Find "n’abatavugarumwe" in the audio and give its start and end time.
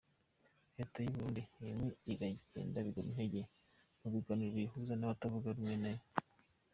4.95-5.75